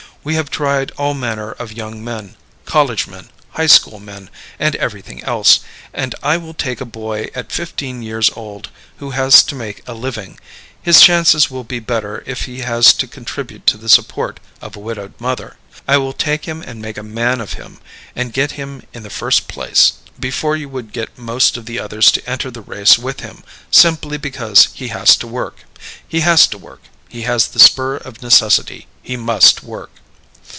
[0.23, 5.23] We have tried all manner of young men college men, high school men, and everything
[5.23, 5.61] else
[5.95, 9.95] and I will take a boy at fifteen years old who has to make a
[9.95, 10.39] living
[10.79, 14.79] his chances will be better if he has to contribute to the support of a
[14.79, 17.79] widowed mother I will take him and make a man of him,
[18.15, 22.11] and get him in the first place, before you would get most of the others
[22.11, 25.65] to enter the race with him; simply because he has to work.
[26.07, 29.89] He has to work, he has the spur of necessity; he must work.